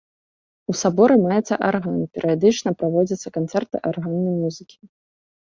[0.71, 4.77] У саборы маецца арган, перыядычна праводзяцца канцэрты арганнай музыкі.